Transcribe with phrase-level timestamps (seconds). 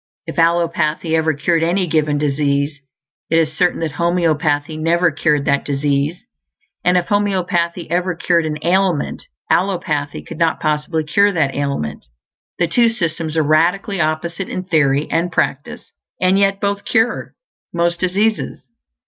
[0.25, 2.79] If allopathy ever cured any given disease,
[3.29, 6.23] it is certain that homeopathy never cured that disease;
[6.83, 12.07] and if homeopathy ever cured an ailment, allopathy could not possibly cure that ailment.
[12.57, 17.33] The two systems are radically opposite in theory and practice; and yet both "cure"
[17.71, 18.63] most diseases.